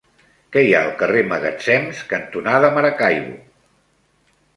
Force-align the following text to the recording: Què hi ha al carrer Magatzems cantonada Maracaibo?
Què 0.53 0.61
hi 0.67 0.71
ha 0.77 0.79
al 0.85 0.93
carrer 1.01 1.19
Magatzems 1.31 1.99
cantonada 2.13 2.71
Maracaibo? 2.79 3.37